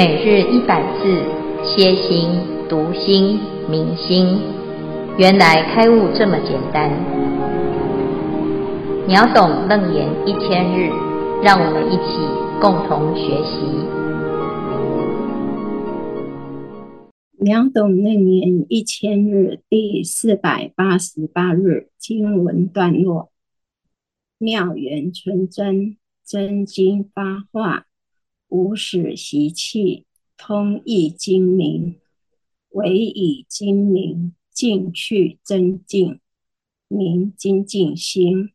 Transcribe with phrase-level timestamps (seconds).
[0.00, 1.12] 每日一百字，
[1.62, 2.30] 歇心、
[2.70, 4.40] 读心、明心，
[5.18, 6.90] 原来开悟这么简单。
[9.06, 10.88] 秒懂楞严一千日，
[11.42, 12.16] 让我们一起
[12.62, 13.66] 共同学习。
[17.36, 23.28] 秒懂楞严一千日第四百八十八日经文段落：
[24.38, 27.84] 妙圆纯真，真经发化。
[28.50, 32.00] 无始习气，通义精明，
[32.70, 36.18] 唯以精明尽去真净，
[36.88, 38.50] 明精进心。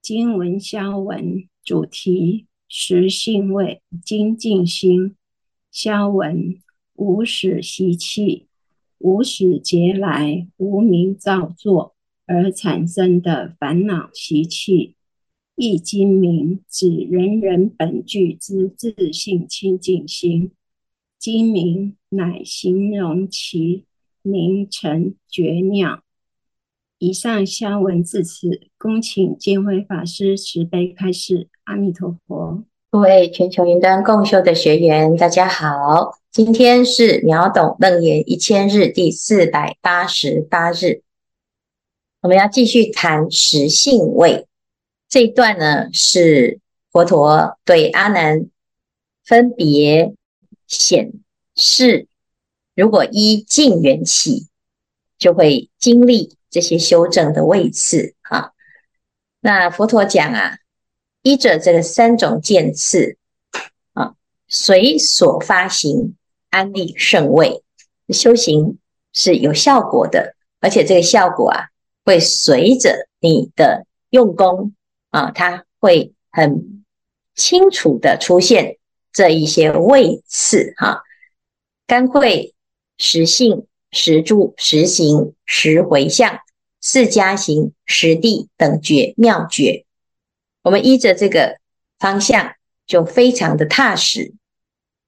[0.00, 5.16] 经文消文主题：实性味精进心。
[5.72, 6.60] 消文
[6.94, 8.46] 无始习气，
[8.98, 14.95] 无始劫来无明造作而产生的烦恼习气。
[15.56, 20.52] 易精明指人人本具之自性清净心，
[21.18, 23.86] 精明乃形容其
[24.20, 26.02] 明澄绝妙。
[26.98, 31.48] 以上消文至此，恭请见辉法师慈悲开示。
[31.64, 32.62] 阿弥陀佛。
[32.90, 41.02] 各位全球云端共修的学员，大家好，今天是秒懂楞严一千日第四百八十八日，
[42.20, 44.46] 我们要继续谈实性位。
[45.08, 46.58] 这一段呢，是
[46.90, 48.48] 佛陀对阿难
[49.24, 50.14] 分别
[50.66, 51.12] 显
[51.54, 52.08] 示，
[52.74, 54.48] 如果依净缘起，
[55.16, 58.50] 就会经历这些修正的位次啊。
[59.40, 60.58] 那佛陀讲啊，
[61.22, 63.16] 依着这个三种渐次
[63.92, 64.14] 啊，
[64.48, 66.16] 随所发行
[66.50, 67.62] 安立胜位，
[68.08, 68.78] 修行
[69.12, 71.68] 是有效果的，而且这个效果啊，
[72.04, 74.74] 会随着你的用功。
[75.16, 76.84] 啊，它会很
[77.34, 78.76] 清楚的出现
[79.14, 81.04] 这一些位次哈，
[81.86, 82.54] 干会、
[82.98, 86.40] 实性、实住、实行、实回向、
[86.82, 89.86] 四加行、实地等觉妙觉，
[90.60, 91.56] 我们依着这个
[91.98, 92.52] 方向
[92.86, 94.34] 就非常的踏实。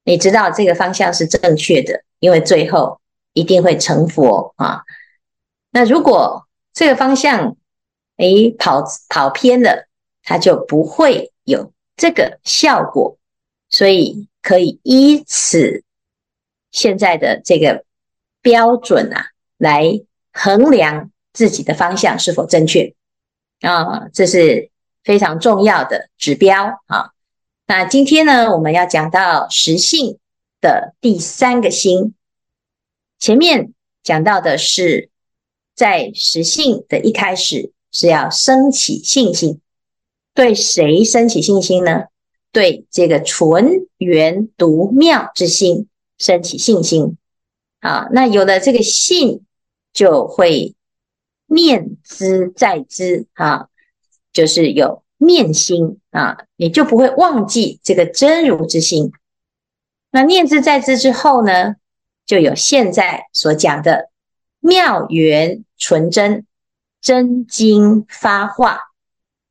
[0.04, 2.98] 你知道这个方向是正确的，因为最后
[3.34, 4.84] 一定会成佛啊。
[5.70, 7.58] 那如果这个方向
[8.16, 9.87] 诶跑跑偏了，
[10.28, 13.16] 它就不会有这个效果，
[13.70, 15.82] 所以可以依此
[16.70, 17.86] 现在的这个
[18.42, 22.94] 标准啊，来衡量自己的方向是否正确
[23.62, 24.70] 啊，这是
[25.02, 27.12] 非常重要的指标啊。
[27.66, 30.18] 那今天呢，我们要讲到实性
[30.60, 32.14] 的第三个心，
[33.18, 33.72] 前面
[34.02, 35.08] 讲到的是
[35.74, 39.62] 在实性的一开始是要升起信心。
[40.38, 42.04] 对谁升起信心呢？
[42.52, 47.16] 对这个纯圆独妙之心升起信心
[47.80, 48.06] 啊！
[48.12, 49.44] 那有了这个信，
[49.92, 50.76] 就会
[51.46, 53.66] 念兹在兹啊，
[54.32, 59.10] 就是有念心啊，你就不会忘记这个真如之心。
[60.12, 61.74] 那念兹在兹之后呢，
[62.24, 64.08] 就有现在所讲的
[64.60, 66.46] 妙圆纯真
[67.00, 68.82] 真经发化。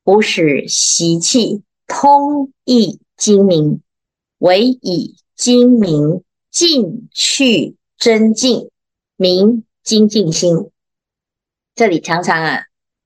[0.08, 3.82] 不使习气，通义精明，
[4.38, 8.70] 唯以精明尽去真净，
[9.16, 10.70] 明精进心。
[11.74, 12.62] 这里常常啊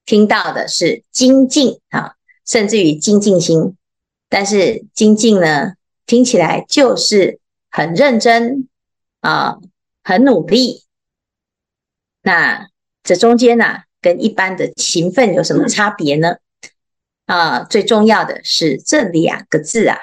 [0.06, 2.14] 听到的是精进啊，
[2.46, 3.76] 甚至于精进心，
[4.28, 5.72] 但是精进呢
[6.06, 8.68] 听起来就是很认真
[9.18, 9.58] 啊，
[10.04, 10.84] 很努力。
[12.22, 12.68] 那
[13.02, 16.36] 这中间呢、跟一般的勤奋有什么差别呢？
[17.26, 19.96] 啊，最重要的是这两个字啊，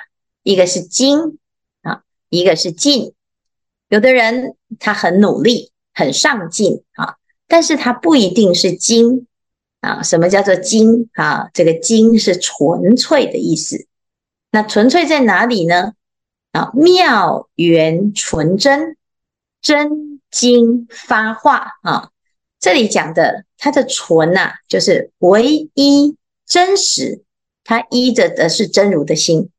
[0.43, 1.37] 一个是精
[1.81, 3.13] 啊，一个是进。
[3.89, 9.27] 有的人他很努力，很上进啊，但是他不一定是精
[9.81, 10.01] 啊。
[10.01, 11.49] 什么叫做精啊？
[11.53, 13.87] 这个精是纯粹的意思。
[14.51, 15.93] 那纯粹在哪里呢？
[16.53, 18.95] 啊，妙圆纯真，
[19.61, 22.09] 真经发化啊。
[22.59, 26.15] 这里讲的它的纯呐，就是唯一。
[26.49, 27.23] 真实，
[27.63, 29.51] 他依着的是真如的心。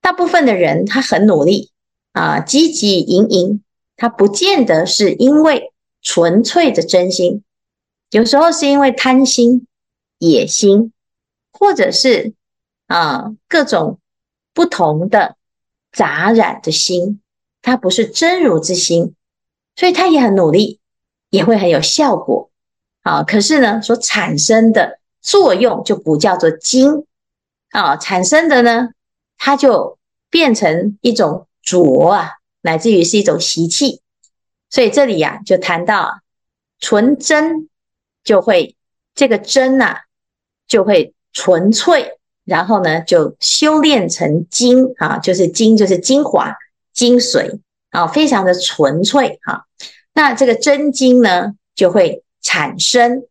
[0.00, 1.72] 大部分的人他很努力
[2.12, 3.64] 啊，积极营营，
[3.96, 7.42] 他不见得是因为纯粹的真心，
[8.10, 9.66] 有时候是因为贪心、
[10.18, 10.92] 野心，
[11.52, 12.34] 或者是
[12.86, 13.98] 啊各种
[14.54, 15.34] 不同的
[15.90, 17.20] 杂染的心，
[17.62, 19.16] 他不是真如之心，
[19.74, 20.78] 所以他也很努力，
[21.30, 22.48] 也会很有效果
[23.02, 23.24] 啊。
[23.24, 25.00] 可是呢，所产生的。
[25.26, 27.04] 作用就不叫做精
[27.70, 28.90] 啊，产生的呢，
[29.36, 29.98] 它就
[30.30, 34.00] 变成一种浊啊，乃至于是一种习气。
[34.70, 36.20] 所以这里呀、啊，就谈到
[36.78, 37.68] 纯真，
[38.22, 38.76] 就会
[39.16, 39.96] 这个真呐、
[40.68, 46.54] 就会纯粹，然后呢，就修炼成精啊，就是精，就是精华、
[46.92, 47.58] 精髓
[47.90, 49.66] 啊，非常的纯粹哈、
[50.14, 53.24] 那这个真精呢，就会产生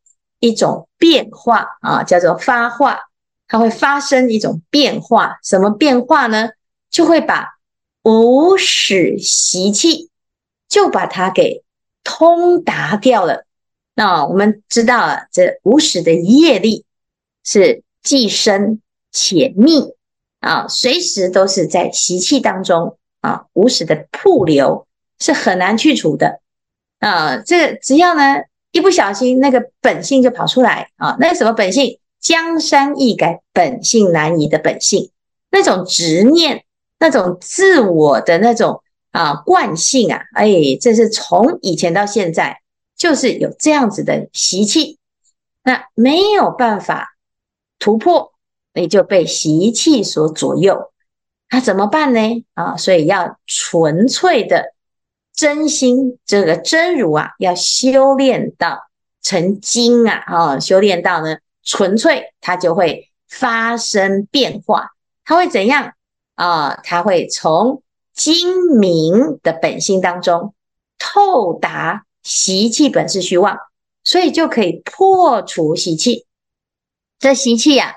[0.45, 2.99] 一种变化啊，叫做发化，
[3.47, 5.37] 它会发生一种变化。
[5.43, 6.49] 什么变化呢？
[6.89, 7.57] 就会把
[8.03, 10.09] 无始习气。
[10.67, 11.63] 就把它给
[12.03, 13.45] 通达掉了。
[13.93, 16.85] 那我们知道了，这无始的业力
[17.43, 18.81] 是既深
[19.11, 19.93] 且密
[20.39, 23.45] 啊，随时都是在习气当中啊。
[23.53, 24.87] 无始的瀑流
[25.19, 26.41] 是很难去除的
[26.99, 27.37] 啊。
[27.37, 28.21] 这只要呢
[28.75, 31.15] 一不小心，那个本性就跑出来啊。
[31.19, 31.99] 那什么本性？
[32.19, 35.11] 江山易改，本性难移的本性，
[35.49, 36.65] 那种执念，
[36.99, 38.81] 那种自我的那种。
[39.11, 40.51] 啊，惯性啊，哎，
[40.81, 42.59] 这是从以前到现在，
[42.97, 44.97] 就是有这样子的习气，
[45.63, 47.15] 那没有办法
[47.79, 48.33] 突破，
[48.73, 50.91] 你就被习气所左右，
[51.49, 52.43] 那怎么办呢？
[52.55, 54.73] 啊，所以要纯粹的
[55.35, 58.87] 真心，这个真如啊，要修炼到
[59.21, 64.91] 成精啊，啊，修炼到呢纯粹，它就会发生变化，
[65.23, 65.93] 它会怎样
[66.35, 66.79] 啊？
[66.83, 67.81] 它会从。
[68.15, 70.53] 精明的本性当中，
[70.97, 73.57] 透达习气本是虚妄，
[74.05, 76.25] 所以就可以破除习气。
[77.19, 77.93] 这习气呀、啊，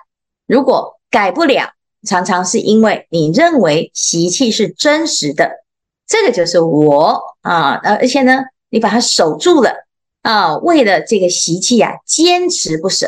[0.49, 1.71] 如果改不了，
[2.05, 5.53] 常常是因为你认为习气是真实的，
[6.09, 9.71] 这个就是我啊，而且呢，你把它守住了
[10.23, 13.07] 啊，为了这个习气、啊，坚持不舍，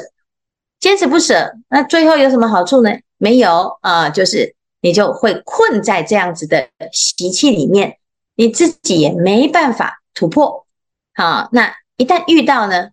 [0.79, 2.91] 坚持不舍，那最后有什么好处呢？
[3.19, 4.55] 没有啊，就是。
[4.83, 7.99] 你就会困在这样子的习气里面，
[8.35, 10.65] 你自己也没办法突破。
[11.13, 12.89] 好，那一旦遇到呢，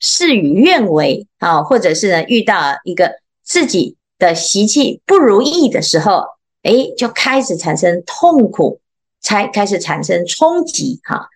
[0.00, 6.24] 事与愿违啊，或者是呢遇到一个自己的习气不如意的时候，
[6.64, 8.80] 诶，就开始产生痛苦，
[9.22, 11.00] 才开始产生冲击。
[11.04, 11.28] 哈，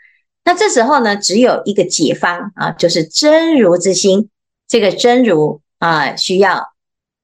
[0.45, 4.29] 那这时候呢，只有一个解方啊，就是真如之心。
[4.69, 6.75] 这个真如啊，需要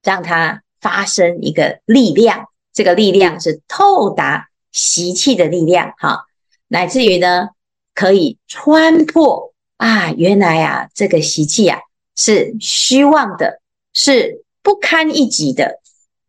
[0.03, 2.47] 让它发生一个力量。
[2.73, 6.25] 这个力量是透达习气的力量，哈，
[6.69, 7.51] 乃至于呢，
[7.95, 11.81] 可以穿破啊，原来啊，这个习气啊
[12.17, 13.61] 是虚妄的，
[13.93, 15.81] 是不堪一击的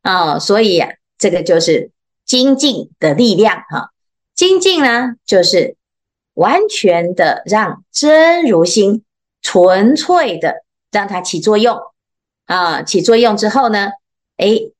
[0.01, 1.91] 啊，所以啊，这个就是
[2.25, 3.92] 精进的力量，哈，
[4.35, 5.75] 精进呢，就是
[6.33, 9.03] 完全的让真如心
[9.41, 11.77] 纯粹的让它起作用
[12.45, 13.91] 啊，起作用之后呢，
[14.37, 14.71] 诶。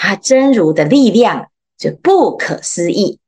[0.00, 3.18] 他真如的力量就不可思议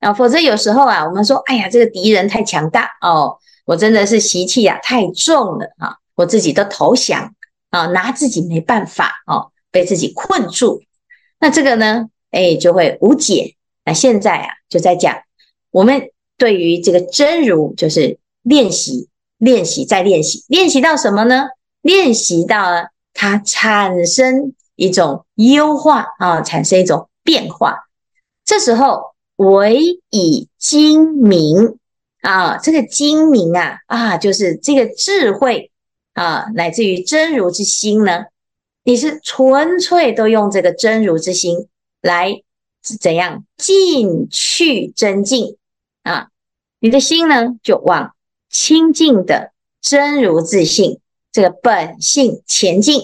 [0.00, 0.14] 啊！
[0.14, 7.34] 否则有时候啊，我们说，哎呀，这个敌人太强大哦，我真的是习气啊太重了啊，我自己都投降
[7.68, 10.82] 啊，拿自己没办法哦，被自己困住。
[11.40, 13.56] 那这个呢，哎，就会无解。
[13.84, 15.22] 那现在啊，就在讲
[15.70, 19.08] 我们对于这个真如，就是练习、
[19.38, 21.48] 练习再练习，练习到什么呢？
[21.82, 24.54] 练习到它产生。
[24.76, 27.84] 一种优化啊，产生一种变化。
[28.44, 31.78] 这时候唯以精明
[32.22, 35.70] 啊，这个精明啊啊，就是这个智慧
[36.14, 38.24] 啊，乃至于真如之心呢，
[38.82, 41.68] 你是纯粹都用这个真如之心
[42.02, 42.42] 来
[42.84, 45.56] 是怎样进去真进
[46.02, 46.28] 啊？
[46.78, 48.14] 你的心呢，就往
[48.50, 51.00] 清净的真如自性
[51.32, 53.02] 这个本性前进。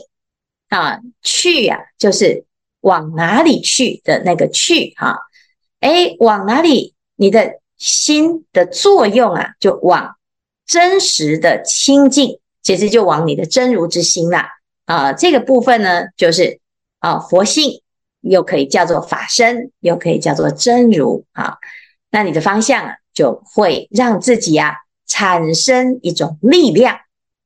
[0.68, 2.44] 啊，去呀、啊，就是
[2.80, 5.16] 往哪里去的那个去哈、啊，
[5.80, 6.94] 诶，往哪里？
[7.16, 10.14] 你的心的作用啊，就往
[10.64, 14.48] 真实的清净，其实就往你的真如之心啦。
[14.84, 16.60] 啊，这个部分呢，就是
[17.00, 17.82] 啊，佛性
[18.20, 21.58] 又可以叫做法身，又可以叫做真如啊。
[22.10, 24.74] 那你的方向啊，就会让自己啊
[25.06, 26.98] 产生一种力量。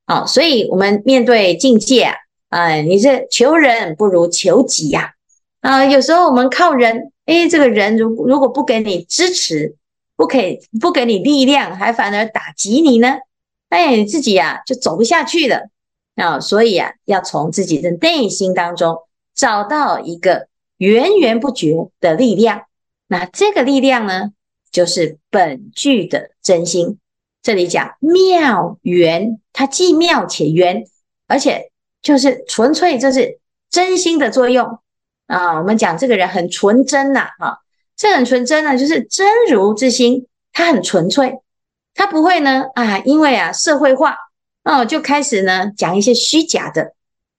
[0.06, 2.14] 啊，所以我们面对境界啊。
[2.50, 5.14] 啊，你这求人不如求己呀！
[5.60, 9.74] 啊，有时候我们靠人，诶，这个人如如果不给你支持，
[10.14, 13.16] 不给不给你力量，还反而打击你呢，
[13.70, 15.68] 哎，你自己呀就走不下去了
[16.14, 16.38] 啊！
[16.38, 18.98] 所以啊，要从自己的内心当中
[19.34, 22.62] 找到一个源源不绝的力量。
[23.06, 24.32] 那这个力量呢，
[24.70, 26.98] 就是本具的真心。
[27.42, 30.84] 这里讲妙圆，它既妙且圆，
[31.26, 31.70] 而且。
[32.04, 33.38] 就是纯粹，就是
[33.70, 34.78] 真心的作用
[35.26, 35.58] 啊！
[35.58, 37.60] 我们讲这个人很纯真呐，哈，
[37.96, 41.38] 这很纯真呢，就是真如之心，它很纯粹，
[41.94, 44.18] 它不会呢啊，因为啊社会化
[44.64, 46.92] 哦，就开始呢讲一些虚假的。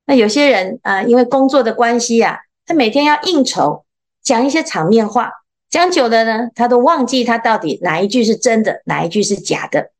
[0.07, 3.85] 那有些人啊，因为工作的关系啊，他每天要应酬，
[4.21, 5.31] 讲一些场面话，
[5.69, 9.91] 讲久了呢，他都忘记他到底哪一句是真的，哪一句是假的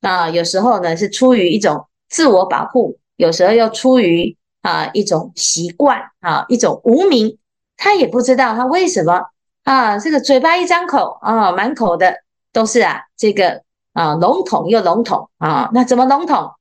[0.00, 0.30] 啊。
[0.30, 7.38] 有时候呢是出于一种自我保护，有时候又出于啊一种习惯啊一种无名，
[7.76, 9.26] 他也不知道他为什么
[9.64, 12.16] 啊这个嘴巴一张口啊满口的
[12.52, 13.62] 都是啊这个
[13.92, 16.52] 啊笼统又笼统啊，那怎么笼统？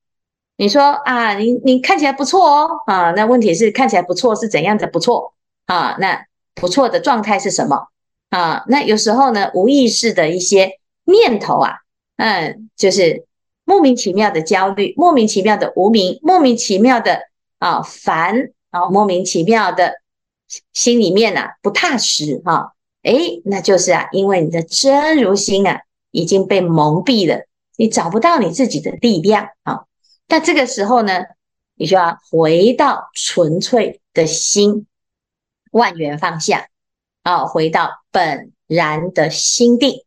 [0.57, 5.33] 你说啊，你你看起来不错哦，啊，那问题是看起来不错是怎样的不错
[5.65, 5.95] 啊？
[5.99, 7.87] 那不错的状态是什么
[8.29, 8.63] 啊？
[8.67, 11.79] 那有时候呢，无意识的一些念头啊，
[12.17, 13.25] 嗯，就是
[13.65, 17.19] 莫名其妙的焦虑，莫名其妙的无名，莫名其妙的
[17.59, 20.01] 啊烦啊，莫名其妙的
[20.73, 22.67] 心里面啊不踏实哈、啊，
[23.03, 27.45] 诶，那就是啊，因为你的真如心啊已经被蒙蔽了，
[27.77, 29.85] 你找不到你自己的力量啊。
[30.27, 31.23] 那这个时候呢，
[31.75, 34.85] 你就要回到纯粹的心，
[35.73, 36.69] 万缘放下
[37.23, 40.05] 啊，回到本然的心定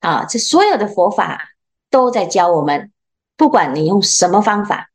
[0.00, 0.26] 啊。
[0.26, 1.52] 这所有的佛法
[1.90, 2.92] 都在教我们，
[3.36, 4.90] 不管你用什么方法，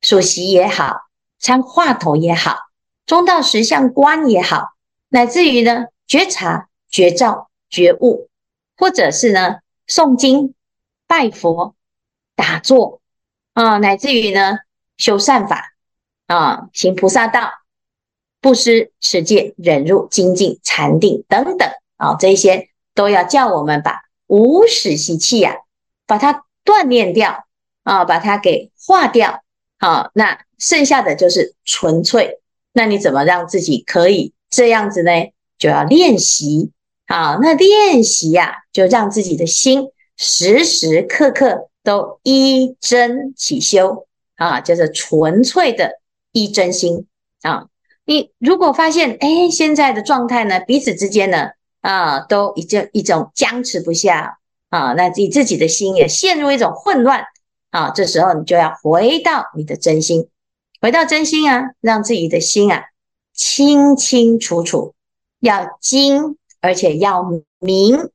[0.00, 2.56] 数息也好，参话头也好，
[3.06, 4.74] 中道实相观也好，
[5.08, 8.28] 乃至于呢觉察、觉照、觉悟，
[8.76, 9.56] 或者是呢
[9.88, 10.54] 诵经、
[11.06, 11.74] 拜佛、
[12.36, 13.00] 打坐。
[13.54, 14.58] 啊，乃至于呢，
[14.96, 15.74] 修善法
[16.26, 17.52] 啊，行菩萨道，
[18.44, 25.56] 布施、持戒、忍辱、精进、禅定等等啊，这些都要叫我们把无始习气呀，
[26.06, 27.46] 把它锻炼掉
[27.84, 29.42] 啊，把它给化掉
[29.78, 32.40] 啊，那剩下的就是纯粹。
[32.74, 35.10] 那你怎么让自己可以这样子呢？
[35.56, 36.70] 就要练习
[37.06, 41.70] 啊，那练习呀、就让自己的心时时刻刻。
[41.84, 46.00] 都一真起修啊，就是纯粹的
[46.32, 47.06] 一真心
[47.42, 47.66] 啊。
[48.04, 57.24] 你如果发现，哎，现在的状态呢，彼此之间呢，啊，都已经一种僵持不下啊，那你自己的心也陷入一种混乱
[57.70, 57.90] 啊。
[57.90, 60.28] 这时候你就要回到你的真心，
[60.80, 62.84] 回到真心啊，让自己的心啊
[63.32, 64.94] 清清楚楚，
[65.40, 67.24] 要精而且要
[67.58, 68.10] 明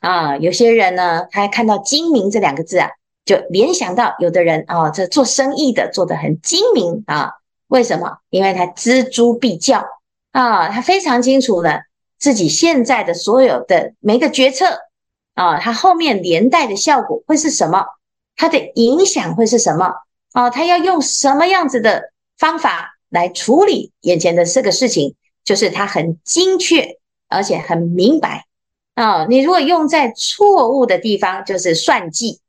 [0.00, 0.36] 啊。
[0.38, 2.90] 有些人呢，他看到“精明”这两个字啊。
[3.26, 7.32] 就联想到有的人啊、哦，这做生意的做得很精明啊，
[7.68, 8.18] 为什么？
[8.30, 9.84] 因为他锱铢必较
[10.32, 11.80] 啊，他非常清楚呢，
[12.18, 14.80] 自己现在的所有的每个决策
[15.34, 17.84] 啊，他后面连带的效果会是什么？
[18.36, 19.94] 他的影响会是什么？
[20.32, 25.16] 啊，他要用什么样子的方法来处理眼前的这个事情？
[25.44, 28.46] 就是他很精确，而且很明白
[28.94, 29.26] 啊。
[29.26, 32.40] 你如果用在错误的地方，就是算计。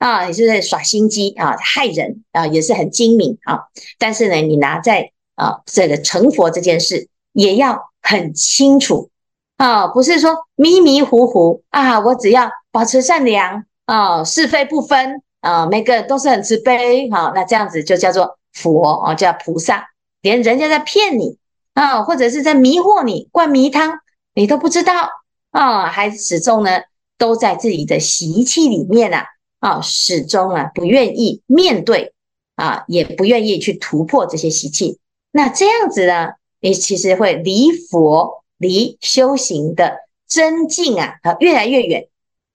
[0.00, 3.60] 啊，你是在耍心机啊，害人啊，也是很精明啊。
[3.98, 9.10] 但是呢，你拿在啊这个成佛这件事，也要很清楚
[9.58, 12.00] 啊，不是说迷迷糊糊啊。
[12.00, 17.32] 我只要保持善良啊，是非不分啊，每个都是很慈悲、啊。
[17.34, 19.86] 那这样子就叫做佛啊，叫菩萨。
[20.22, 21.36] 连人家在骗你
[21.74, 23.98] 啊，或者是在迷惑你，灌迷汤，
[24.34, 25.10] 你都不知道
[25.50, 26.80] 啊，还始终呢
[27.18, 29.26] 都在自己的习气里面啊。
[29.60, 32.14] 啊，始终啊不愿意面对
[32.56, 34.98] 啊，也不愿意去突破这些习气。
[35.30, 42.08] 那这样子呢，你其实会离佛、离修行的真境啊，啊越来越远。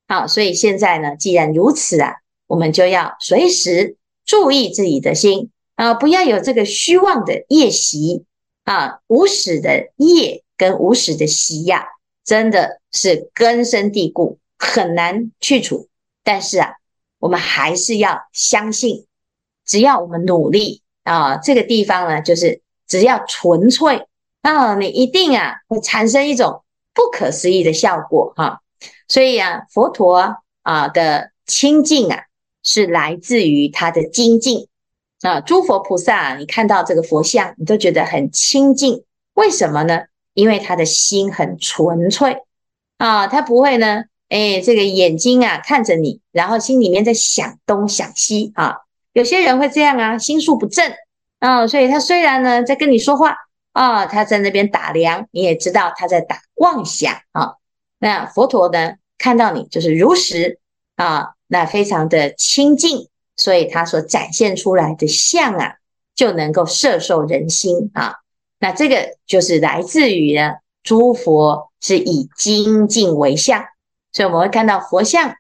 [0.08, 2.16] 好、啊，所以现在呢，既然如此啊，
[2.48, 8.24] 我们就要随时注意自己的心啊，不要有这个虚妄的业习
[8.64, 11.86] 啊，无始的业跟无始的习呀、啊，
[12.26, 15.88] 真的是根深蒂固，很难去除。
[16.24, 16.74] 但是啊。
[17.20, 19.06] 我们还是要相信，
[19.66, 24.08] 只要我们努力啊，这个地方呢，就是只要纯粹
[24.42, 28.62] 啊，你一定啊会产生一种不可思议的效果哈。
[29.08, 32.24] 所以啊，佛陀啊的清净啊，
[32.64, 34.68] 是来自于他的精进
[35.22, 35.42] 啊。
[35.42, 39.04] 诸佛菩萨啊，你看到这个佛像，你都觉得很清净，
[39.34, 40.02] 为什么呢？
[40.34, 42.44] 因为他的心很纯粹
[42.98, 44.04] 啊，他不会呢。
[44.30, 48.78] 哎，这个眼睛啊看着你，然后心里面在想东想西啊。
[49.14, 50.92] 有些人会这样啊，心术不正
[51.40, 53.36] 啊，所以他虽然呢在跟你说话
[53.72, 57.54] 啊，他在那边打量，你也知道他在打妄想啊。
[58.00, 60.60] 那佛陀呢看到你就是如实
[60.96, 65.76] 啊，那非常的清净，所以他所展现出来的相啊，
[66.16, 68.16] 就能够摄受人心啊。
[68.60, 73.64] 那这个就是来自于呢诸佛是以精进为相，
[74.16, 75.36] 所以我们会看到佛像，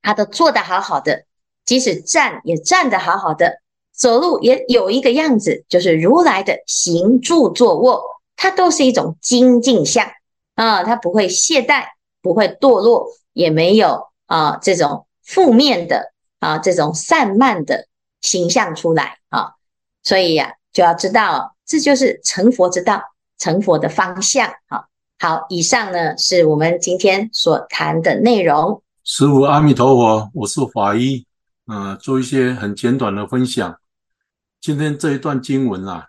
[0.00, 1.26] 他都做得好好的，
[1.66, 3.60] 即使站也站得好好的，
[3.92, 8.02] 走路也有一个样子，就是如来的行住坐卧，
[8.36, 10.08] 它都是一种精进相
[10.54, 11.88] 啊，它不会懈怠，
[12.22, 17.86] 不会堕落，也没有啊这种负面的啊这种散漫的
[18.22, 19.56] 形象出来啊，
[20.02, 23.02] 所以呀、就要知道，这就是成佛之道。
[23.42, 24.89] 成佛的方向，好，
[25.22, 28.82] 好，以上呢是我们今天所谈的内容。
[29.04, 31.26] 师父阿弥陀佛，我是法医，
[31.66, 33.78] 嗯、做一些很简短的分享。
[34.62, 36.06] 今天这一段经文啊，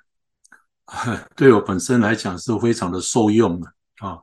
[1.35, 3.67] 对我本身来讲是非常的受用的
[3.99, 4.17] 啊，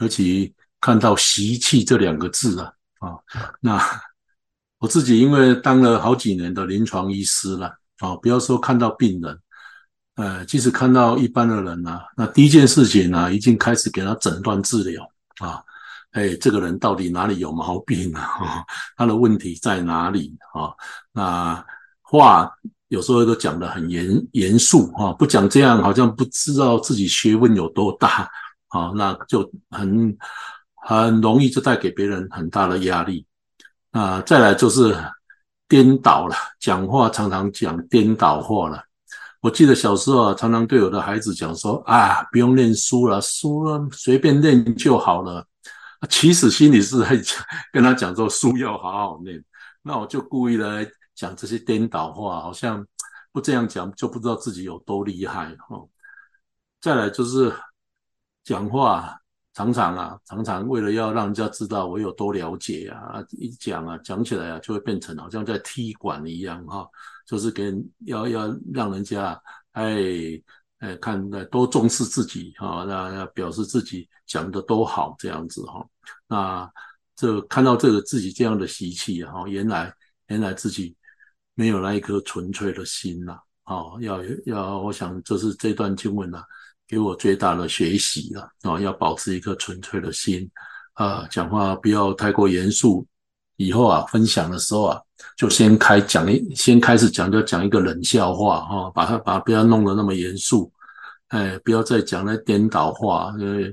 [0.00, 3.16] 尤其看到习气这两个字啊，啊，
[3.60, 3.82] 那
[4.78, 9.40] 我自己因为当了好几年的临床医师了啊，不要说看到病人。
[10.16, 15.02] 呃，即使看到一般的人呢、啊，那第一件事情呢、啊，已经开始给他诊断治疗
[15.38, 15.60] 啊。
[16.12, 18.22] 哎，这个人到底哪里有毛病啊？
[18.22, 18.64] 啊
[18.96, 20.70] 他的问题在哪里啊？
[21.10, 21.66] 那
[22.00, 22.48] 话
[22.86, 28.30] 有时候都讲得很严严肃啊，不讲这样好像不知道自己学问有多大
[28.68, 30.16] 啊，那就很
[30.76, 33.26] 很容易就带给别人很大的压力
[33.90, 34.20] 啊。
[34.20, 34.96] 再来就是
[35.66, 38.80] 颠倒了，讲话常常讲颠倒话了。
[39.44, 45.46] 我记得小时候啊，常常对我的孩子讲说：“啊，不用念书了，书了随便念就好了。”
[46.08, 49.44] 其实心里是在讲，跟他讲说书要好好念。
[49.82, 52.86] 那我就故意来讲这些颠倒话，好像
[53.32, 55.86] 不这样讲就不知道自己有多厉害哦。
[56.80, 57.54] 再来就是
[58.44, 59.14] 讲话，
[59.54, 66.86] 常常啊，常常为了要让人家知道我有多了解啊，一讲啊，讲起来啊，就会变成好像在踢馆一样哈。
[67.24, 69.40] 就是跟要要让人家
[69.72, 69.96] 哎
[70.78, 75.86] 哎看多重视自己哈，那要表示自己讲的多好这样子哈。
[76.26, 76.70] 那
[77.16, 79.90] 这看到这个自己这样的习气哈，原来
[80.26, 80.96] 原来自己
[81.54, 83.38] 没有那一颗纯粹的心呐。
[83.66, 86.44] 哦，要要，我想这是这段经文呐，
[86.86, 90.48] 给我最大的学习了啊，要保持一颗纯粹的心
[90.94, 93.06] 啊，讲话不要太过严肃。
[93.56, 95.00] 以后啊，分享的时候啊，
[95.36, 100.72] 就先开讲一，先开始讲就讲一个冷笑话哈、把它把它不要弄得那么严肃，
[101.28, 103.72] 哎，不要再讲那颠倒话，因为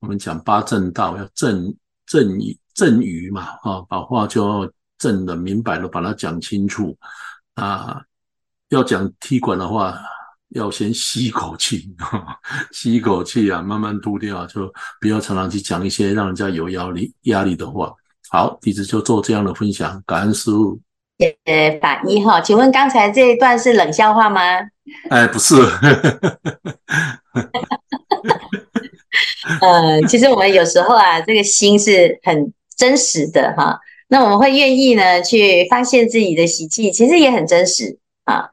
[0.00, 1.72] 我们讲八正道要正
[2.06, 2.36] 正
[2.74, 4.68] 正语嘛，啊、把话就要
[4.98, 6.98] 正的明白的把它讲清楚
[7.54, 8.02] 啊，
[8.70, 9.96] 要讲踢馆的话，
[10.50, 11.88] 要先吸一口气，
[12.72, 17.92] 吸一口气啊，慢慢吐掉，就不要常常去讲一些让人家有压力压力的话。
[18.28, 20.80] 好，弟子就做这样的分享，感恩师父。
[21.44, 24.40] 呃，法医哈，请问刚才这一段是冷笑话吗？
[25.10, 25.54] 哎，不是。
[29.60, 33.78] 呃，其实我们有时候啊，这个心是很真实的哈。
[34.08, 38.48] 那我们会愿意呢去发现自己的习气，其实也很真实啊。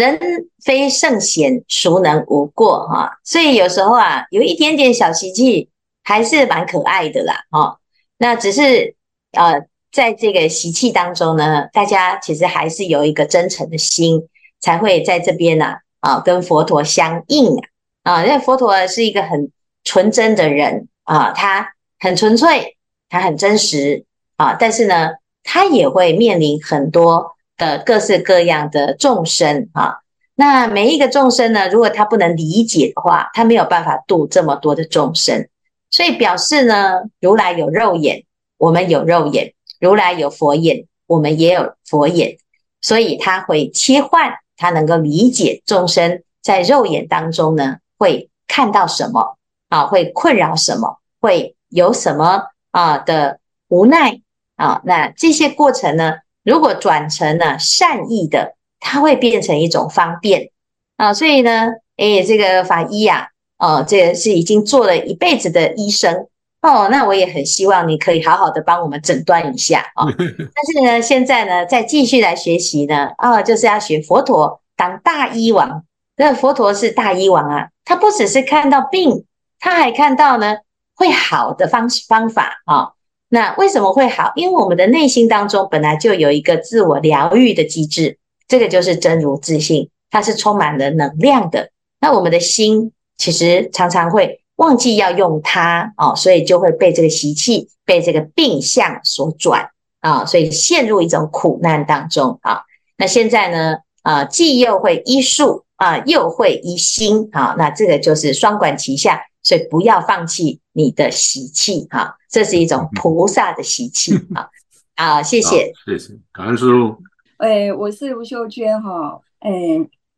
[0.00, 0.18] 人
[0.62, 3.18] 非圣贤，孰能无过哈？
[3.24, 5.70] 所以有时候啊，有一点点小习气，
[6.04, 7.44] 还是蛮可爱的啦。
[7.50, 7.78] 哈，
[8.18, 8.94] 那只是。
[9.32, 14.28] 呃，在这个习气当中呢，大家其实还是有一个真诚的心，
[14.60, 17.54] 才会在这边呢，啊，啊，跟佛陀相应
[18.02, 19.50] 啊，啊，因为佛陀是一个很
[19.84, 22.78] 纯真的人啊，他很纯粹，
[23.10, 24.06] 他很真实
[24.38, 25.10] 啊，但是呢，
[25.42, 29.98] 他也会面临很多的各式各样的众生啊，
[30.34, 35.48] 那每一个众生呢，如果他不能理解的话，他没有办法度这么多的众生，
[35.90, 38.24] 所以表示呢，如来有肉眼。
[38.58, 42.38] 我们有肉眼，如来有佛眼，我们也有佛眼，
[42.80, 49.36] 所以他会切换，他能够理解众生在肉眼当中呢，会看到什么
[49.68, 54.22] 啊，会困扰什么，会有什么啊的无奈
[54.56, 56.14] 啊，那这些过程呢，
[56.46, 60.50] 如果转成了善意的，它会变成一种方便
[60.96, 63.28] 啊，所以呢，诶，这个法医呀，
[63.58, 66.28] 啊，这个是已经做了一辈子的医生。
[66.62, 70.14] 哦，那我也很希望你可以好好的帮我们诊断一下啊、哦。
[70.18, 70.26] 但
[70.72, 75.84] 是呢，现在呢，再继续来学习呢，啊、哦，就是要学佛陀当大医王。
[76.16, 79.26] 那佛陀是大医王啊，他不只是看到病，
[79.60, 80.56] 他还看到呢
[80.94, 82.92] 会好的方方法啊、哦。
[83.28, 84.32] 那为什么会好？
[84.36, 91.70] 因为我们的内心当中本来就有一个自我疗愈的机制，这个就是真如自信，它是充满了能量的。
[92.00, 94.42] 那我们的心其实常常会。
[94.56, 99.68] 忘记要用它哦，所以就会被这个习气、被这个病相所转
[100.00, 102.62] 啊，所以陷入一种苦难当中啊。
[102.96, 114.48] 那现在呢，啊，既又会医术啊，又会医心啊，那这个就是双管齐下，所以不要放弃你的习气哈，这是一种菩萨的习气 啊。
[114.96, 116.96] 啊，谢谢，谢谢，感恩师父。
[117.36, 119.50] 哎，我是吴秀娟哈，哎，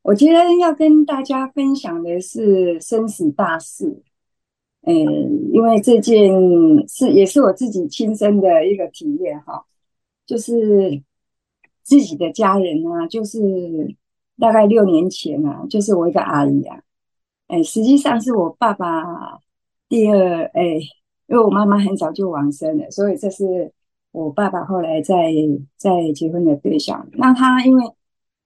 [0.01, 4.03] 我今天要跟大家分享的是生死大事。
[4.83, 4.95] 哎，
[5.53, 6.33] 因为这件
[6.89, 9.67] 是也是我自己亲身的一个体验哈，
[10.25, 11.03] 就是
[11.83, 13.39] 自己的家人啊，就是
[14.39, 16.81] 大概六年前啊，就是我一个阿姨啊，
[17.49, 19.41] 哎，实际上是我爸爸
[19.89, 20.63] 第二哎，
[21.27, 23.73] 因为我妈妈很早就往生了，所以这是
[24.13, 25.33] 我爸爸后来再
[25.77, 27.09] 再结婚的对象。
[27.13, 27.83] 那他因为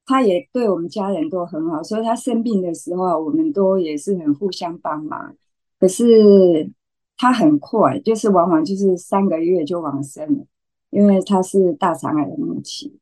[0.06, 5.36] 他也对我们家人都很好，所以他生病的时候，我们都也是很互相帮忙。
[5.78, 6.70] 可是
[7.16, 10.44] 他很快，就是往往就是三个月就往生了，
[10.90, 12.98] 因为他是大肠癌的末期。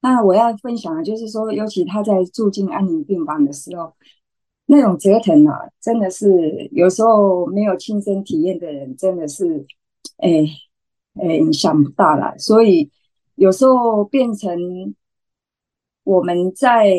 [0.00, 3.92] 那我要分享的就是说，尤其他在住进安宁病房的时候，
[4.70, 9.66] 那种折腾啊，真的是有时候没有亲身体验的人，真的是，
[10.18, 10.46] 哎
[11.14, 12.34] 哎，想不到啦。
[12.38, 12.90] 所以
[13.34, 14.94] 有时候变成
[16.04, 16.92] 我们在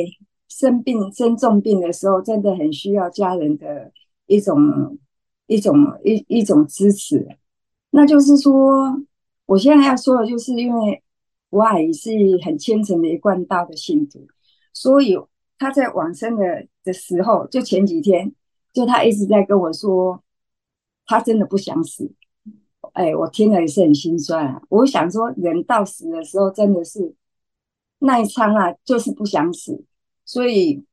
[0.47, 3.91] 生病、生重病的时候，真的很需要家人的。
[4.31, 4.99] 一种
[5.47, 7.27] 一种一一种支持，
[7.89, 8.53] 那就是说，
[9.47, 11.01] 我现在要说的，就是因为
[11.49, 12.11] 我阿姨是
[12.45, 14.27] 很虔诚的一贯道的信徒，
[14.71, 15.17] 所以
[15.59, 18.33] 他在往生的的时候，就前几天，
[18.73, 20.23] 就他一直在跟我说，
[21.05, 22.11] 他真的不想死。
[22.93, 24.59] 哎，我听了也是很心酸啊。
[24.69, 27.13] 我想说，人到死的时候，真的是
[27.99, 29.83] 那一刹那，就是不想死，
[30.25, 30.83] 所以。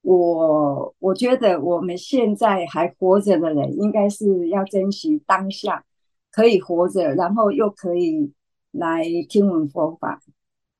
[0.00, 5.84] 我我觉得我们现在还活着的人，应该是要珍惜当下
[6.30, 8.32] 可以活着，然后又可以
[8.70, 10.22] 来听闻佛法。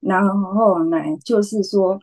[0.01, 2.01] 然后呢，就是说，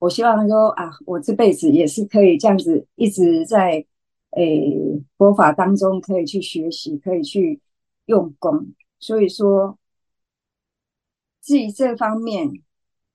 [0.00, 3.86] 我希望说啊，我这辈子也是可以这样子一直在
[4.30, 7.60] 诶佛法当中可以去学习，可以去
[8.06, 8.72] 用功。
[8.98, 9.78] 所以说，
[11.40, 12.50] 至于这方面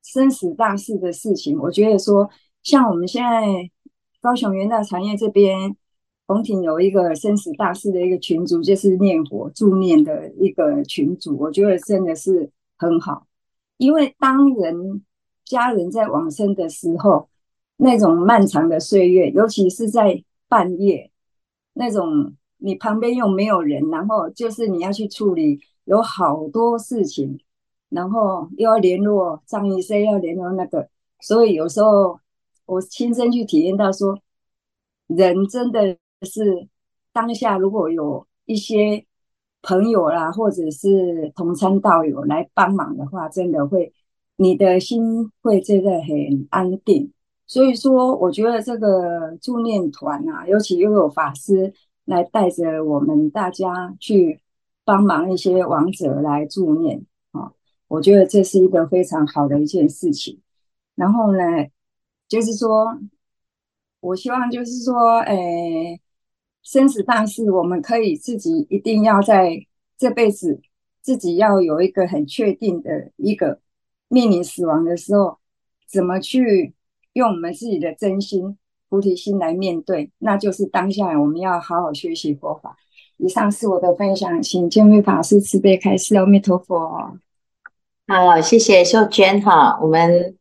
[0.01, 2.29] 生死大事的事情，我觉得说。
[2.63, 3.69] 像我们现在
[4.19, 5.75] 高雄元大产业这边，
[6.25, 13.27] 红亭有一个生死大事的一个群组，就是念佛助念的一个群组，我觉得真的是很好。
[13.77, 15.03] 因为当人
[15.45, 17.29] 家人在往生的时候，
[17.77, 21.11] 那种漫长的岁月，尤其是在半夜，
[21.73, 27.39] 那种你旁边又没有人，然后就是你要去处理有好多事情，
[27.89, 30.89] 然后又要联络张医生，要联络那个，
[31.21, 32.19] 所以有时候。
[32.67, 34.17] 我亲身去体验到，说
[35.05, 36.67] 人真的是
[37.13, 39.05] 当下，如果有一些
[39.61, 43.93] 朋友啦，或者是同参道友来帮忙的话，真的会
[44.37, 47.11] 你的心会真的很安定。
[47.47, 51.73] 所以说，我觉得这个助念团啊，尤其又有法师
[52.05, 54.41] 来带着我们大家去
[54.83, 57.51] 帮忙一些亡者来助念啊，
[57.87, 60.41] 我觉得这是一个非常好的一件事情。
[60.95, 61.39] 然后呢，
[62.27, 62.99] 就是说，
[63.99, 66.01] 我希望就是说，诶，
[66.63, 69.67] 生死大事，我们可以自己一定要在
[69.99, 70.61] 这辈子
[71.01, 73.59] 自己要有一个很确定的一个
[74.15, 75.39] 面临死亡的时候，
[75.85, 76.73] 怎么去
[77.11, 82.77] 用我们自己的真心菩提心来面对，那就是当下我们要好好学习佛法。
[83.17, 86.15] 以上是我的分享，请见辉法师慈悲开示。
[86.15, 87.19] 阿弥陀佛。
[88.07, 90.37] 好，谢谢秀娟哈，我们。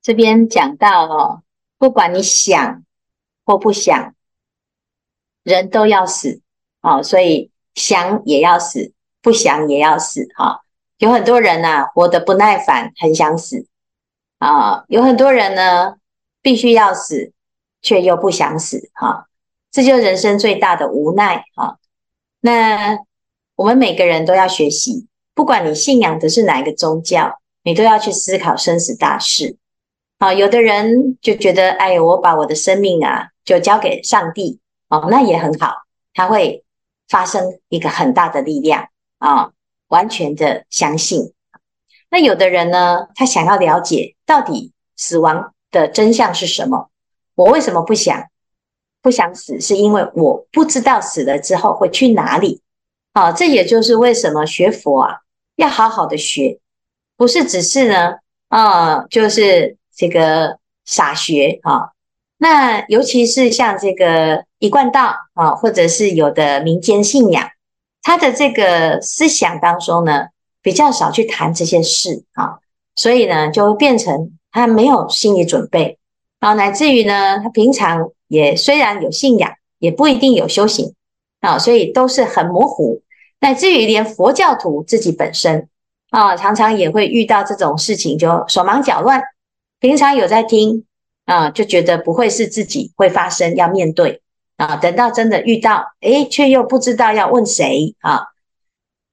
[0.00, 1.42] 这边讲到哦，
[1.76, 2.82] 不管你想
[3.44, 4.14] 或不想，
[5.42, 6.40] 人都要死
[6.80, 10.64] 啊，所以想也要死，不想也要死哈。
[10.98, 13.66] 有很多人呐，活得不耐烦，很想死
[14.38, 15.94] 啊；有很多人呢，
[16.42, 17.32] 必须要死，
[17.80, 19.26] 却又不想死哈。
[19.70, 21.76] 这就是人生最大的无奈啊。
[22.40, 22.98] 那
[23.54, 29.56] 我们每个人都要学习，不管你信仰的是哪一个宗教，你都要去思考生死大事。
[30.18, 34.58] 好，有的人就觉得，哎，我把我的生命啊，就交给上帝，
[34.88, 35.74] 哦，那也很好，
[36.12, 36.64] 他会
[37.08, 39.52] 发生一个很大的力量啊，
[39.88, 41.34] 完全的相信。
[42.10, 46.90] 那有的人呢，他想要了解到底死亡的真相是什么？
[47.34, 48.28] 我为什么不想
[49.02, 49.60] 不想死？
[49.60, 52.62] 是因为我不知道死了之后会去哪里。
[53.12, 55.18] 好，这也就是为什么学佛啊，
[55.56, 56.60] 要好好的学，
[57.16, 59.76] 不是只是呢，啊，就是。
[59.98, 61.90] 这个傻学啊，
[62.36, 67.48] 那尤其是像这个一贯道啊，或者是有的民间信仰，
[68.02, 70.28] 他的这个思想当中呢，
[70.62, 72.58] 比较少去谈这些事啊，
[72.94, 75.98] 所以呢，就会变成他没有心理准备
[76.40, 80.94] 啊，乃至于呢，他平常也虽然有信仰，也不一定有修行
[81.40, 83.02] 啊，所以都是很模糊。
[83.40, 85.68] 乃至于连佛教徒自己本身
[86.10, 89.22] 啊，常常也会遇到这种事情，就手忙脚乱。
[89.80, 90.84] 平常有在听
[91.24, 94.22] 啊，就觉得不会是自己会发生要面对
[94.58, 98.26] 啊，等到真的遇到，诶，却又不知道要问谁啊。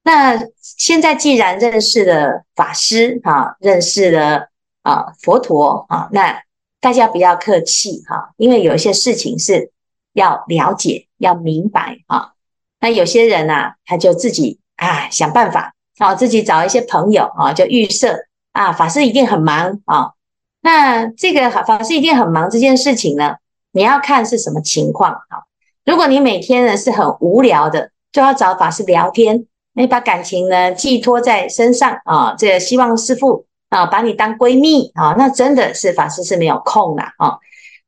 [0.03, 4.49] 那现在既然认识了法师啊，认识了
[4.81, 6.41] 啊佛陀啊，那
[6.81, 9.71] 大家不要客气哈，因为有一些事情是
[10.13, 12.33] 要了解、要明白啊。
[12.79, 20.13] 那有些人啊，他就自己啊想办法，啊自己找一些朋友啊，就预设啊法师一定很忙啊。
[20.61, 23.35] 那这个法师一定很忙这件事情呢，
[23.75, 25.43] 你要看是什么情况啊。
[25.83, 37.37] 如果你每天呢是很无聊的，就要找法师聊天，你把感情呢寄托在身上啊，这希望师父啊把你当闺蜜啊，那真的是法师是没有空的啊。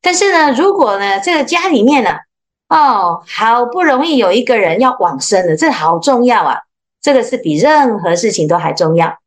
[0.02, 2.12] 但是呢，如果呢这个家里面呢，
[2.67, 6.60] 哦，好不容易有一个人要往生了，这好重要啊！
[7.02, 9.17] 这个是比任何事情都还重要，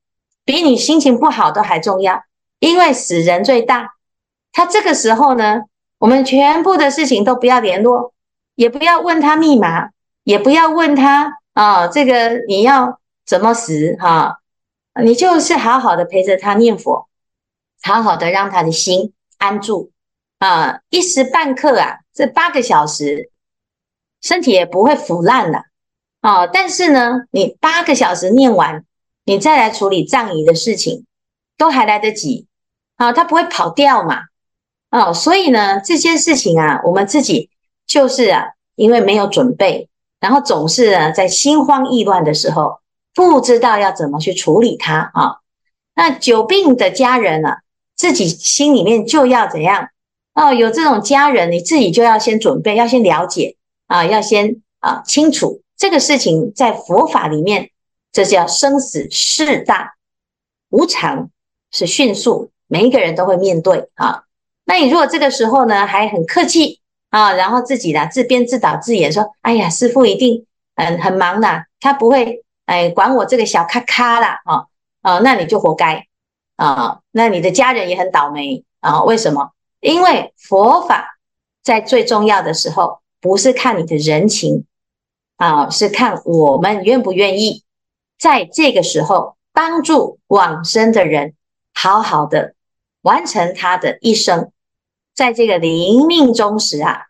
[0.44, 2.22] 比你心情不好都还重要，
[2.58, 3.94] 因为死人最大。
[4.52, 5.62] 他这个时候呢，
[6.00, 8.14] 我们全部的事情都不要联络，
[8.54, 9.90] 也不要问他密码，
[10.24, 14.38] 也不要问他啊、这个你要怎么死哈、
[15.04, 17.06] 你就是好好的陪着他念佛，
[17.82, 19.90] 好好的让他的心安住
[20.38, 21.98] 啊，一时半刻啊。
[22.14, 23.30] 这八个小时，
[24.22, 25.64] 身体也不会腐烂了
[26.22, 26.46] 啊！
[26.46, 28.84] 但是呢，你八个小时念完，
[29.24, 31.04] 你再来处理葬仪的事情，
[31.58, 32.46] 都还来得及
[32.96, 33.12] 啊！
[33.12, 34.22] 他不会跑掉嘛？
[34.90, 37.48] 哦，所以呢，这件事情啊，我们自己
[37.86, 42.80] 就是啊，因为没有准备，然后总是呢，在心慌意乱的时候，
[43.14, 45.36] 不知道要怎么去处理它啊。
[45.94, 47.60] 那久病的家人啊，
[47.94, 49.88] 自己心里面就要怎样？
[50.34, 57.70] 哦，有这种家人，你自己就要先准备，要先了解啊，要先啊清楚这个事情在佛法里面，
[58.12, 59.94] 这叫生死事大
[60.70, 61.30] 无常，
[61.70, 64.24] 是迅速，每一个人都会面对啊。
[64.70, 66.78] 那你如果这个时候呢，还很客气
[67.08, 74.66] 啊，然后自己呢自编自导自演说，哎呀，师傅一定嗯很忙的，他不会哎管我这个小咖咖啦啊
[75.02, 76.06] 啊，那你就活该
[76.54, 79.50] 啊，那你的家人也很倒霉啊，为什么？
[79.80, 81.18] 因为佛法
[81.64, 84.66] 在最重要的时候，不是看你的人情
[85.36, 87.64] 啊，是看我们愿不愿意
[88.20, 91.34] 在这个时候帮助往生的人，
[91.74, 92.54] 好好的
[93.02, 94.52] 完成他的一生。
[95.20, 97.08] 在这个临命终时啊，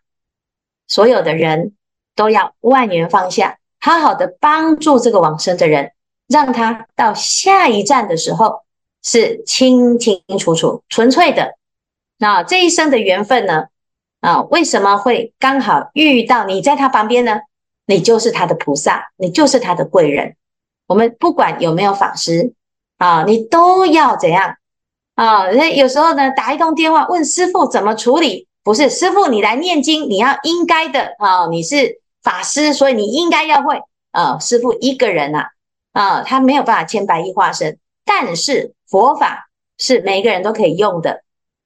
[0.85, 1.75] 所有的人
[2.13, 5.93] 都要万缘放下，好好的帮助这个往生的人，
[6.27, 8.63] 让他到下一站的时候
[9.01, 11.55] 是清清楚楚、纯粹的。
[12.17, 13.67] 那这一生的缘分呢？
[14.19, 17.39] 啊，为什么会刚好遇到你在他旁边呢？
[17.85, 20.35] 你就是他的菩萨，你就是他的贵人。
[20.85, 22.53] 我们不管有没有法师
[22.97, 24.57] 啊，你都要怎样
[25.23, 25.51] 啊？
[25.51, 33.79] 那有时候呢，打一通电话问师傅怎么处理，不是师傅你来念经，你要应该的啊，你是法师，所以你应该要会
[34.11, 34.39] 啊。
[34.39, 35.49] 师傅一个人啊，
[35.93, 41.21] 啊，他没有办法千百亿化身，但是佛法是每个人都可以用的。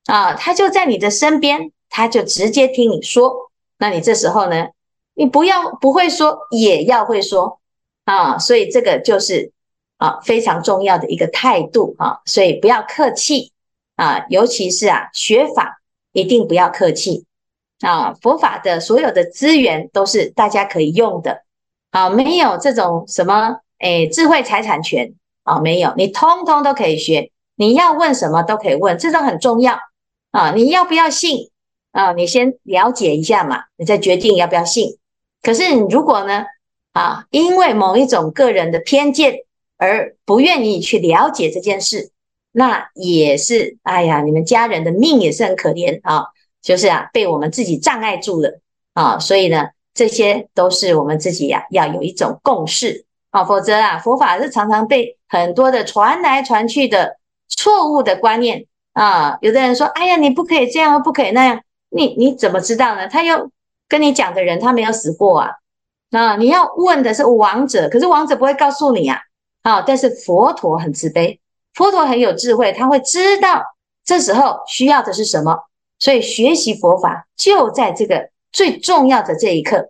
[0.07, 3.51] 啊，他就在你的身边，他就直接听你说。
[3.77, 4.67] 那你这时候呢，
[5.13, 7.59] 你不要不会说，也要会说
[8.03, 8.37] 啊。
[8.37, 9.53] 所以这个就是
[10.05, 12.19] 啊非常重要的一个态度啊。
[12.25, 13.51] 所以不要客气
[13.95, 17.25] 啊，尤其是啊学法一定不要客气
[17.79, 18.13] 啊。
[18.21, 21.43] 佛法的所有的资源都是大家可以用的
[21.91, 25.13] 啊，没有这种什么诶智慧财产权
[25.43, 29.79] 啊，没有，你通通都可以学，你要问什么都可以问，这都很重要。
[30.31, 31.49] 啊，你要不要信
[31.91, 32.11] 啊？
[32.11, 34.97] 你先了解一下嘛，你再决定要不要信。
[35.41, 36.43] 可是你如果呢，
[36.91, 39.35] 啊，因为某一种个人的偏见
[39.77, 42.11] 而不愿意去了解这件事，
[42.51, 46.27] 那也是，哎呀，你们家人的命也是很可怜啊，
[46.61, 48.59] 就是啊，被我们自己障碍住了
[48.93, 49.19] 啊。
[49.19, 58.65] 所以呢，这些都是我们自己呀，要有一种共识啊，否则啊，佛法是常常被很多的传来传去的错误的观念。
[58.93, 61.61] 啊，有的人说：“哎呀，你不可以这样，不可以那样。
[61.89, 63.09] 你”你怎么知道呢？
[63.09, 63.51] 他又
[63.89, 65.51] 跟你讲的人，他没有死过啊。
[66.11, 69.19] 那，你要问的是亡者，可是亡者不会告诉你啊。
[69.65, 71.39] 啊，但是佛陀很慈悲，
[71.73, 73.63] 佛陀很有智慧，他会知道
[74.04, 75.58] 这时候需要的是什么。
[75.97, 79.89] 所以学习佛法就在这个最重要的这一刻。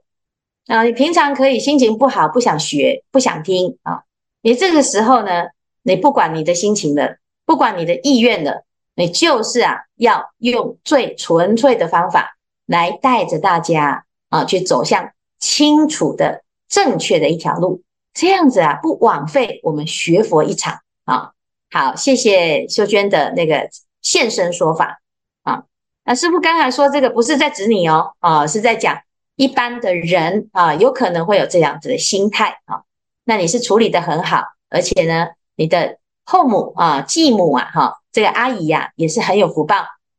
[0.68, 4.04] 啊，你平常可以心情不好，不想学，不想听啊。
[4.42, 5.48] 你这个时候呢，
[5.84, 8.64] 你不管你的心情了，不管你的意愿了。
[8.96, 17.82] 你就是啊，要用最纯粹的方法来带着大家啊，去走向清楚的正确的一条路，
[18.16, 21.34] 这样子啊，不枉费我们学佛一场啊。
[21.70, 23.70] 好，谢谢秀娟的那个
[24.02, 25.02] 现身说法
[25.44, 25.66] 啊。
[26.06, 28.98] 那师父刚才说这个不是在指你哦，啊，是在讲
[29.36, 32.84] 一般的人啊，有可能会有这样子的心态啊。
[33.26, 39.76] 那你是处理得很好，而且呢，你的后母啊、继母啊、哈，这个阿姨呀，也是很有福报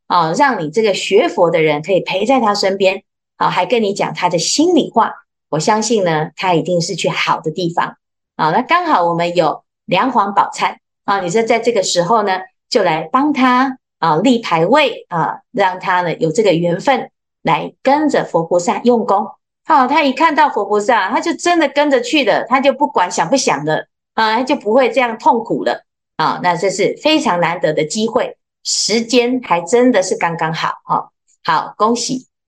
[0.06, 3.04] 啊，让你这个学佛的人可以陪在他身边，
[3.36, 5.14] 啊，还跟你讲他的心里话。
[5.48, 7.96] 我相信呢，他一定是去好的地方
[8.36, 8.50] 啊。
[8.50, 17.10] 那刚好我们有梁皇宝忏啊，你说在这个时候呢，就来帮他啊立牌位啊，让他呢有这个缘分
[17.42, 19.28] 来跟着佛菩萨用功。
[19.64, 25.84] 好，他一看到佛菩萨，他就真的跟着去了，他就不管想不想的啊，他就不会这样痛苦了
[26.16, 26.40] 啊。
[26.42, 31.10] 那这是非常难得的机会，时间还真的是刚刚好哈。
[31.44, 32.26] 好，恭喜